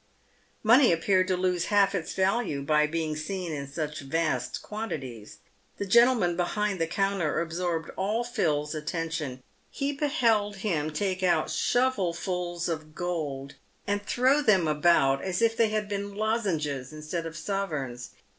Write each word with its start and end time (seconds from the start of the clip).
Money 0.63 0.91
appeared 0.91 1.27
to 1.27 1.37
lose 1.37 1.65
half 1.65 1.93
its 1.93 2.15
value 2.15 2.63
by 2.63 2.87
being 2.87 3.15
seen 3.15 3.51
in 3.51 3.67
such 3.67 3.99
vast 3.99 4.63
quantities. 4.63 5.37
The 5.77 5.85
gentleman 5.85 6.35
behind 6.35 6.81
the 6.81 6.87
counter 6.87 7.39
absorbed 7.39 7.91
all 7.95 8.23
Phil's 8.23 8.73
attention. 8.73 9.43
He 9.69 9.91
beheld 9.91 10.55
him 10.65 10.89
take 10.89 11.21
out 11.21 11.51
shovelfuls 11.51 12.67
of 12.67 12.95
gold 12.95 13.53
and 13.85 14.01
throw 14.03 14.41
them 14.41 14.67
about 14.67 15.23
as 15.23 15.39
if 15.39 15.55
they 15.55 15.69
had 15.69 15.87
been 15.87 16.15
lozenges 16.15 16.91
instead 16.91 17.27
of 17.27 17.37
sovereigns. 17.37 18.09